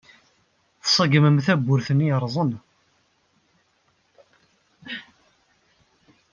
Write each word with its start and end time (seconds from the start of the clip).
Tṣeggmem 0.83 1.37
tadabut-nni 1.45 2.07
yerrẓen. 2.07 2.51